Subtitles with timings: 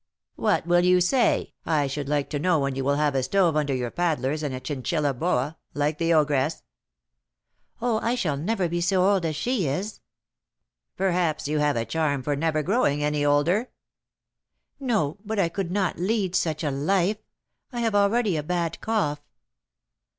[0.35, 3.55] What will you say, I should like to know, when you will have a stove
[3.55, 6.63] under your 'paddlers,' and a chinchilla boa, like the ogress?"
[7.83, 9.99] "Oh, I shall never be so old as she is."
[10.97, 13.69] "Perhaps you have a charm for never growing any older?"
[14.79, 17.17] "No; but I could not lead such a life.
[17.71, 19.21] I have already a bad cough."